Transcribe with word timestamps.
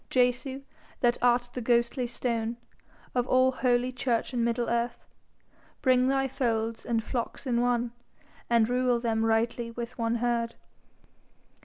Jesu, 0.09 0.63
that 1.01 1.19
art 1.21 1.51
the 1.53 1.61
ghostly 1.61 2.07
stone 2.07 2.57
Of 3.13 3.27
all 3.27 3.51
holy 3.51 3.91
church 3.91 4.33
in 4.33 4.43
middle 4.43 4.67
earth, 4.67 5.05
Bring 5.83 6.07
thy 6.07 6.27
folds 6.27 6.83
and 6.87 7.03
flocks 7.03 7.45
in 7.45 7.61
one, 7.61 7.91
And 8.49 8.67
rule 8.67 8.99
them 8.99 9.23
rightly 9.23 9.69
with 9.69 9.99
one 9.99 10.15
herd. 10.15 10.55